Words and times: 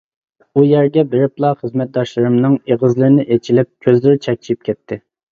ئۇ 0.53 0.61
يەرگە 0.67 1.01
بېرىپلا 1.09 1.51
خىزمەتداشلىرىمنىڭ 1.59 2.55
ئېغىزلىرى 2.71 3.25
ئېچىلىپ، 3.35 3.69
كۆزلىرى 3.87 4.23
چەكچىيىپ 4.29 4.65
كەتتى. 4.71 4.99